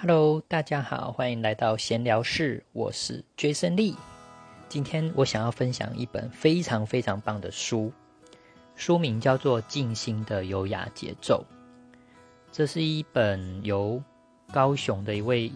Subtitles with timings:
[0.00, 3.96] Hello，大家好，欢迎来到闲聊室，我是 Jason Lee。
[4.68, 7.92] 今天我想要分享一本非常非常棒的书，
[8.76, 11.44] 书名叫做《静心的优雅节奏》。
[12.52, 14.00] 这是一本由
[14.52, 15.50] 高雄的一位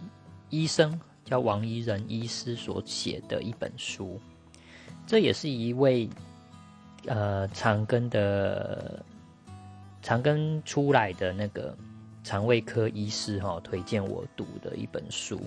[0.50, 4.20] 医生叫王怡仁医师所写的一本书。
[5.06, 6.10] 这也是一位
[7.06, 9.04] 呃长庚的
[10.02, 11.76] 长庚出来的那个。
[12.22, 15.40] 肠胃科医师哈推荐我读的一本书，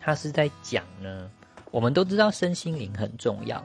[0.00, 1.30] 他是在讲呢，
[1.70, 3.64] 我们都知道身心灵很重要，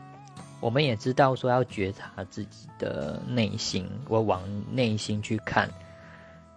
[0.60, 5.70] 我们也知道说要觉察自己的内心，我往内心去看，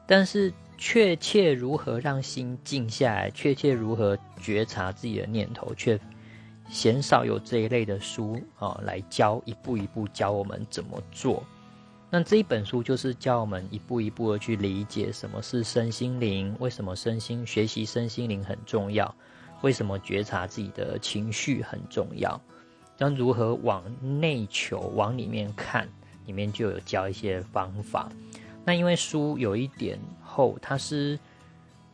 [0.06, 5.98] 但是确切如何让心静下来，确切如何觉察自己的念头，却
[6.68, 11.42] 鲜少有这一类的书啊来教一步一步教我们怎么做。
[12.08, 19.12] 那这一本书就是教我们一步一步的去理解什么是身心灵，为什么身心学习身心灵很重要，
[19.62, 22.40] 为什么觉察自己的情绪很重要，
[22.96, 23.82] 将如何往
[24.20, 25.88] 内求，往里面看，
[26.26, 28.08] 里面就有教一些方法。
[28.64, 31.18] 那因为书有一点厚，它是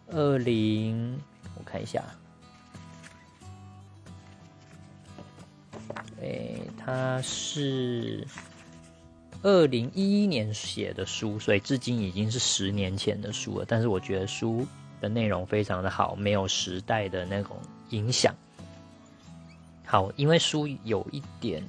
[0.08, 1.18] 二零，
[1.56, 2.04] 我看一下，
[6.20, 8.26] 哎，它是。
[9.42, 13.64] 二零一一年写的书，所以至今已经是十年前的书了。
[13.66, 14.66] 但是我觉得书
[15.00, 17.56] 的内容非常的好，没有时代的那种
[17.90, 18.32] 影响。
[19.84, 21.62] 好，因为书有一点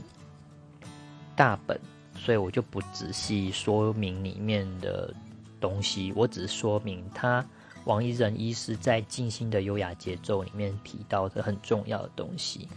[1.36, 1.80] 大本，
[2.16, 5.12] 所以我就不仔细说明里面的
[5.60, 6.14] 东西。
[6.16, 7.44] 我只是说明他
[7.86, 12.70] 王一仁医师在《静心的优雅节奏》里面提到的很重要的东西。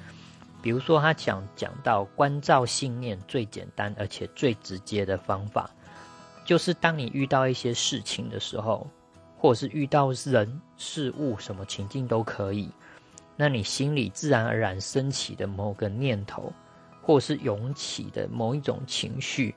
[0.67, 5.71] 比如说，他讲讲到关照信念最简单而且最直接的方法，
[6.45, 8.85] 就是当你遇到一些事情的时候，
[9.39, 12.69] 或者是遇到人事物什么情境都可以，
[13.37, 16.53] 那你心里自然而然升起的某个念头，
[17.01, 19.55] 或是涌起的某一种情绪，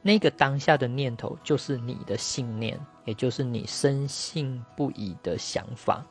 [0.00, 6.02] 那个当下的念头就是你的信念，也就是你深信不疑的想法。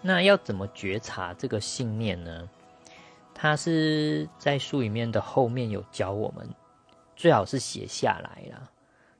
[0.00, 2.48] 那要怎么觉察这个信念呢？
[3.34, 6.48] 他是在书里面的后面有教我们，
[7.16, 8.70] 最好是写下来啦。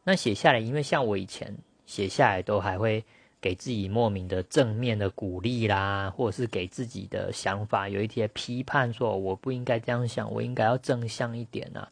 [0.04, 1.56] 那写下来，因为像我以前
[1.86, 3.04] 写下来都还会
[3.40, 11.90] 给自己莫名的正面的鼓励啦，或者是给自己的想法有一些批判，说我不应该这样想，我应该要正向一点啊。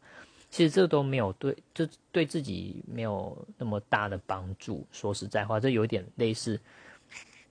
[0.49, 4.85] 其实这都没有对，就对自己没有那么大的帮助。
[4.91, 6.59] 说实在话，这有点类似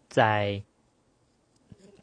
[0.08, 0.62] 在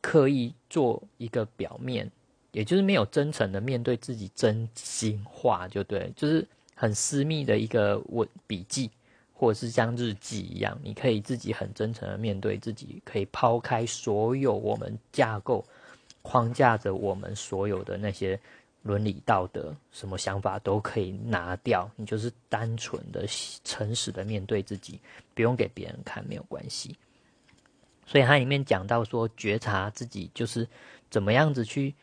[0.01, 2.11] 刻意做一个表面。
[2.57, 8.89] 也就是没有真诚的面对自己真心话，就对，就是很私密的一个文笔记，
[9.31, 15.63] 或者是像日记一样，你可以自己很真诚的面对自己，可以抛开所有我们架构
[16.23, 18.39] 框架着我们所有的那些
[18.81, 23.27] 伦理道德，什么想法都可以拿掉，你就是单纯的
[23.63, 24.99] 诚实的面对自己，
[25.35, 26.95] 不用给别人看，没有关系。
[28.07, 30.67] 所以它里面讲到说，觉察自己就是
[31.11, 31.93] 怎么样子去。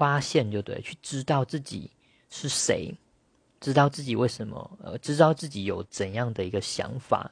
[0.00, 1.90] 发现就对，去知道自己
[2.30, 2.96] 是谁，
[3.60, 7.30] 知道自己为什么，呃，知道自己有怎样的一个想法，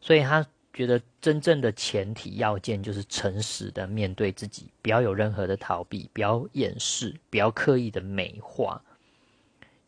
[0.00, 8.80] 所以他觉得真正的前提要件就是诚实的面对自己，不要有任何的逃避，不要掩饰，不要刻意的美化，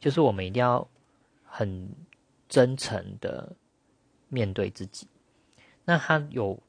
[0.00, 0.84] 就是我们一定要
[1.44, 1.88] 很
[2.48, 3.54] 真诚的
[4.28, 5.06] 面对自己。
[5.84, 6.60] 那他有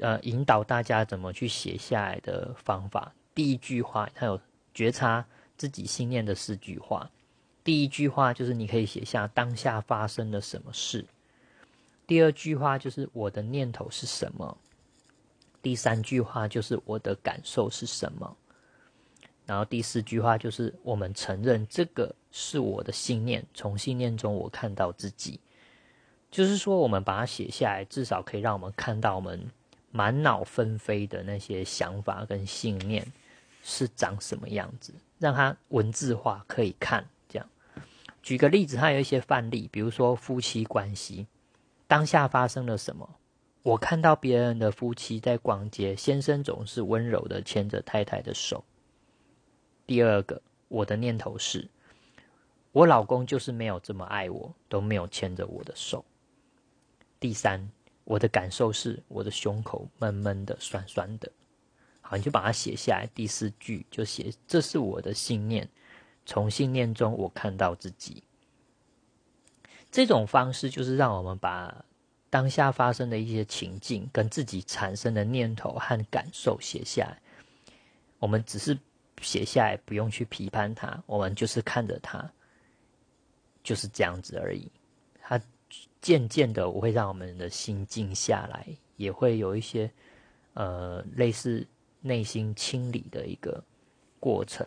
[0.00, 3.12] 呃引导大家怎么去写下来的方法。
[3.38, 4.40] 第一句话，他有
[4.74, 5.24] 觉察
[5.56, 7.08] 自己信念的四句话。
[7.62, 11.06] 第一句话就是你可以写下当下发生了什么事。
[12.04, 14.58] 第二句话就是我的念头是什么。
[15.62, 18.36] 第三句话就是我的感受是什么。
[19.46, 25.38] 然后第四句话就是我们承认这个是我的信念，从信念中我看到自己。
[26.28, 29.48] 就是说，我们把它写下来，至少可以让我们看到我们
[29.92, 33.06] 满脑纷飞的那些想法跟信念。
[33.70, 34.94] 是长什么样子？
[35.18, 37.06] 让他文字化可以看。
[37.28, 37.46] 这样，
[38.22, 41.26] 举个例子，还有一些范例，比如说夫妻关系，
[41.86, 43.16] 当下发生了什么？
[43.62, 48.64] 我看到别人的夫妻在逛街，先生总是温柔的牵着太太的手。
[49.86, 51.68] 第二个，我的念头是，
[52.72, 56.02] 我老公就是没有这么爱我，都没有牵着我的手。
[57.20, 57.68] 第三，
[58.04, 61.30] 我的感受是，我的胸口闷闷的、酸酸的。
[62.10, 63.06] 好，你就把它写下来。
[63.14, 65.68] 第四句就写：“这是我的信念，
[66.24, 68.22] 从信念中我看到自己。”
[69.92, 71.84] 这种方式就是让我们把
[72.30, 77.20] 当下发生的一些情境，跟自己产生的念头和感受写下来。
[78.18, 78.78] 我们只是
[79.20, 82.26] 写下来，不用去批判它，我们就是看着它，
[83.62, 84.66] 就是这样子而已。
[85.20, 85.38] 它
[86.00, 88.66] 渐渐的，我会让我们的心静下来，
[88.96, 89.90] 也会有一些
[90.54, 91.66] 呃类似
[92.08, 93.62] 内心清理的一个
[94.18, 94.66] 过程。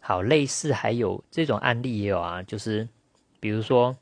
[0.00, 2.88] 好，类似还有这种案例也有啊，就是
[3.38, 3.94] 比如说，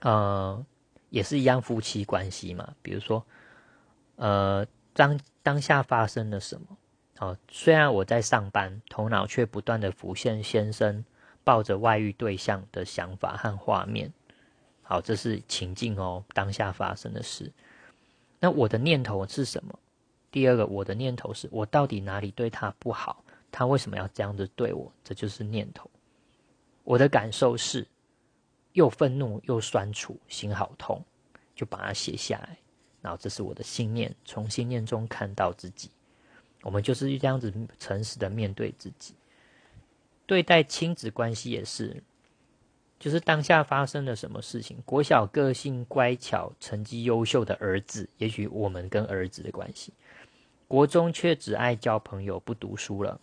[0.00, 0.64] 呃，
[1.10, 2.74] 也是一样夫妻关系嘛。
[2.80, 3.22] 比如说，
[4.16, 6.66] 呃，当当下发生了什么？
[7.20, 11.04] 哦，虽然我在上班，头脑却不断的浮现先生
[11.44, 14.10] 抱着外遇对象的想法和画面。
[14.82, 17.52] 好，这是情境哦，当下发生的事。
[18.40, 19.78] 那我的念头是什么？
[20.30, 23.24] 第二个，我的念头是我到底哪里对他不好？
[23.50, 24.92] 他为什么要这样子对我？
[25.02, 25.90] 这就是念头。
[26.84, 27.86] 我的感受是
[28.72, 31.02] 又愤怒又酸楚，心好痛，
[31.54, 32.56] 就把它写下来。
[33.00, 35.90] 然后这是我的信念，从信念中看到自己。
[36.62, 39.14] 我们就是这样子诚实的面对自己，
[40.26, 42.02] 对待亲子关系也是，
[42.98, 44.76] 就是当下发生了什么事情。
[44.84, 49.92] 国小个性乖巧、成绩优秀的儿子，也许我们跟儿子的关系；
[50.68, 53.18] 国中却只爱交朋友、不读书了。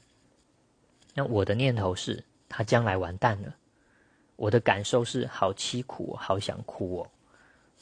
[1.14, 3.56] 那我的念头是，他将来完蛋了。
[4.36, 7.12] 我的感受是，好凄苦，好想哭哦。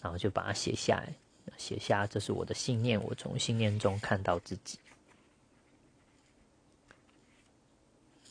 [0.02, 1.16] 然后就把它写下来，
[1.58, 3.02] 写下这是我的信念。
[3.02, 4.78] 我从信念中看到自己。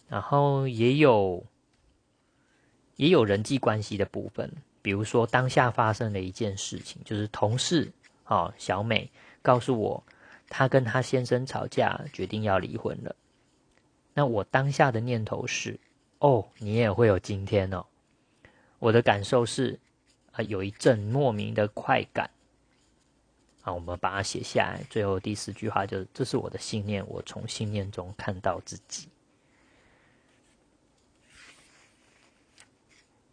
[0.06, 1.42] 然后也有，
[2.96, 4.52] 也有人际关系的部分，
[4.82, 7.90] 比如说当下发生的一件事情，就是同事
[8.24, 10.04] 啊小美告诉我，
[10.52, 13.16] 她跟她先生吵架，决定要离婚了。
[14.12, 15.80] 那我当下的念头是，
[16.18, 17.86] 哦，你也会有今天哦。
[18.78, 19.80] 我的感受是，
[20.32, 22.30] 啊，有一阵莫名的快感。
[23.62, 24.84] 啊，我们把它写下来。
[24.90, 29.08] 最后第四句话就是，这是我的信念，我从信念中看到自己。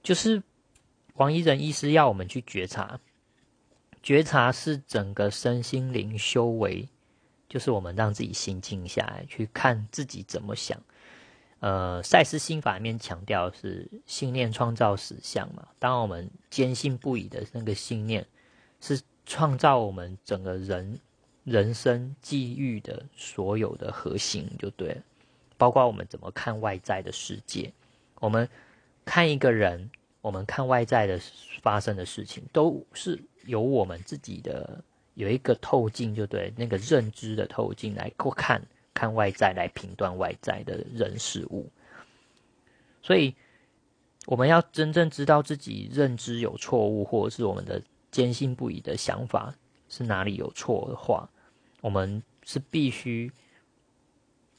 [0.01, 0.41] 就是
[1.15, 3.01] 王一仁医师要我们去觉察，
[4.01, 6.87] 觉察是整个身心灵修为，
[7.49, 10.79] 就是我们让自己心静下来，去看自己怎么想。
[11.59, 18.25] 呃，赛斯心法里面强调是信念创造实相嘛，当我们坚信不疑的那个信念，
[18.79, 20.99] 是创造我们整个人
[21.43, 25.01] 人生际遇的所有的核心，就对了。
[25.57, 27.73] 包括我们怎么看外在的世界，
[28.19, 28.47] 我们
[29.03, 29.89] 看一个人。
[30.21, 31.17] 我们看外在的
[31.61, 34.83] 发生的事情，都是由我们自己的
[35.19, 38.61] 有一个透镜，就对那个认知的透镜来看，
[38.93, 41.69] 看外在来评断外在的人事物。
[43.01, 43.35] 所以，
[44.25, 49.53] 我们要真正知道自己认知有错误，或者是我们的坚信不疑的想法
[49.89, 51.29] 是哪里有错的话，
[51.81, 53.31] 我们是必须。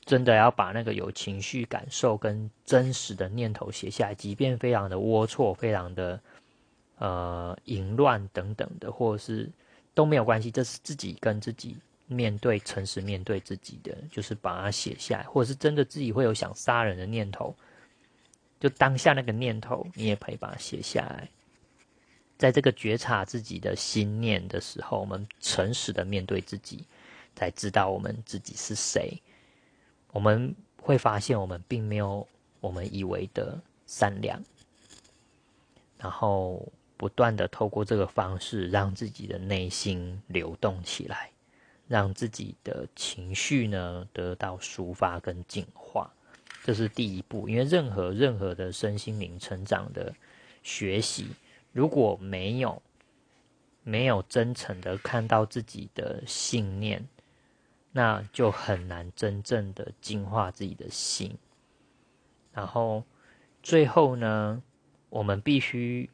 [0.06, 6.20] 真的要把那个有情绪感受跟真实的念头写下来，即便非常的龌龊、非常的
[6.96, 9.48] 呃淫乱等等的，或者是
[9.94, 10.50] 都没有关系。
[10.50, 11.76] 这是自己跟自己
[12.06, 17.54] 面对、诚实面对自己的，就是把它写下来，或者是真的自己会有想杀人的念头，
[18.58, 21.28] 就当下那个念头，你也可以把它写下来。
[22.36, 26.84] 在这个觉察自己的心念的时候，我们诚实的面对自己，
[27.36, 29.20] 才知道我们自己是谁。
[30.12, 32.26] 我们会发现，我们并没有
[32.60, 34.42] 我们以为的善良，
[35.98, 36.66] 然后
[37.00, 41.30] 不断的透过这个方式，让自己的内心流动起来，
[41.88, 46.12] 让自己的情绪呢得到抒发跟净化，
[46.62, 47.48] 这是第一步。
[47.48, 50.14] 因为任何任何的身心灵成长的
[50.62, 51.28] 学习，
[51.72, 52.82] 如果没有
[53.82, 57.08] 没有真诚的看到自己的信念。
[57.92, 61.36] 那就很难真正的净化自己的心，
[62.52, 63.02] 然后
[63.64, 64.62] 最后呢，
[65.08, 66.08] 我们必须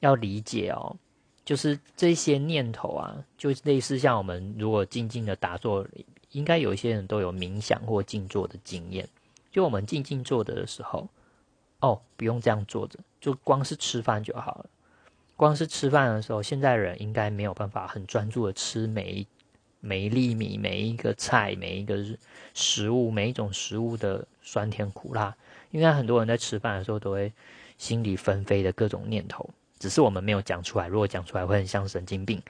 [0.00, 0.96] 要理解哦，
[1.44, 5.86] 就是这些念头啊，就类似像我们如果静静的打坐，
[6.32, 9.08] 应该有一些人都有冥想或静坐的经验。
[9.50, 11.08] 就我们静静坐着的时候，
[11.80, 14.66] 哦，不用这样坐着，就光是吃饭就好了。
[15.36, 19.26] 光是吃饭的时候，现在人应该没有办法很专注的吃每一。
[19.78, 22.02] 每一粒米，每一个菜，每一个
[22.54, 25.36] 食物，每一种食物的酸甜苦辣，
[25.70, 27.32] 应该很多人在吃饭的时候都会
[27.78, 30.86] 心里纷飞的各种念头，只是我们没有讲出来。
[30.86, 32.42] 如果讲出来，会很像神经病。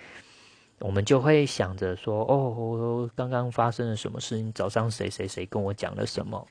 [0.78, 4.52] 我们就会想着说：“哦，刚刚发生了什么事情？
[4.52, 6.46] 早上谁谁谁跟我讲了什么？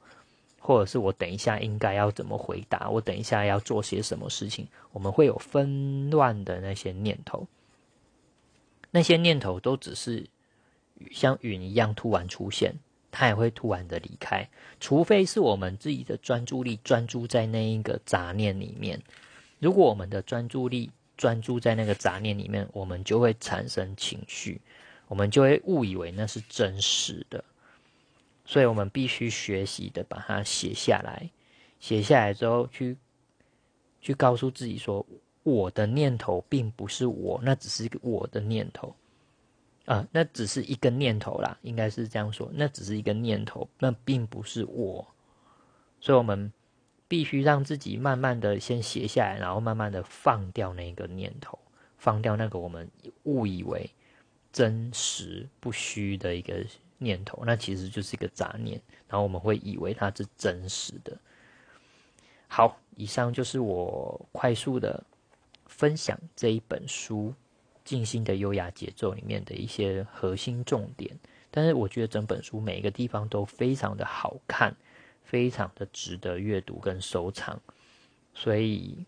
[0.60, 2.89] 或者是我等一下应该要怎么回答？
[2.89, 7.48] 我等一下要做些什么事情？”我们会有纷乱的那些念头。
[8.89, 10.25] 那些念头都只是
[11.12, 12.74] 像云一样突然出现，
[13.12, 19.00] 它也会突然的离开，除非是我们自己的专注力专注在那一个杂念里面。
[19.66, 24.62] 如果我们的专注力专注在那个杂念里面，我们就会产生情绪，
[25.08, 27.44] 我们就会误以为那是真实的。
[28.46, 31.32] 所以我们必须学习的把它写下来，
[31.80, 32.96] 写下来之后去
[34.02, 35.04] 去告诉自己说，
[35.42, 38.96] 我的念头并不是我，那只是一个我的念头，
[39.86, 45.08] 啊，那只是一个念头啦，应该是这样说，那只是一个念头，那并不是我。
[46.00, 46.54] 所以我们
[47.08, 51.58] 必须让自己慢慢的先写下来，然后慢慢的放掉那个念头，
[51.98, 52.90] 放掉那个我们
[53.24, 53.90] 误以为
[54.52, 56.66] 真实不虚的一个。
[56.98, 61.16] 念头，那其实就是一个杂念，然后我们会以为它是真实的。
[62.48, 65.04] 好，以上就是我快速的
[65.66, 67.34] 分享这一本书
[67.84, 71.14] 《静心的优雅节奏》里面的一些核心重点。
[71.52, 74.74] 但是我觉得整本书每一个地方都非常的好看，
[75.25, 77.60] 非常的值得阅读跟收藏，
[78.34, 79.05] 所以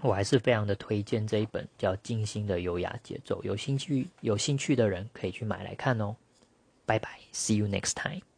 [0.00, 3.40] 我还是非常的推荐这一本叫《静心的优雅节奏》。
[3.44, 6.14] 有兴趣有兴趣的人可以去买来看哦。
[6.86, 8.33] 拜拜 See you next time.